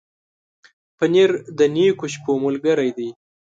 [0.97, 3.09] پنېر د نېکو شپو ملګری دی.